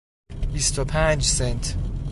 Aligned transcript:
بیست 0.53 0.79
و 0.79 0.85
پنج 0.85 1.23
سنت 1.23 1.75